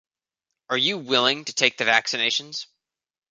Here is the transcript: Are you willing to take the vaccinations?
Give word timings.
Are 0.71 0.77
you 0.79 0.97
willing 0.97 1.45
to 1.45 1.53
take 1.53 1.77
the 1.77 1.83
vaccinations? 1.83 2.65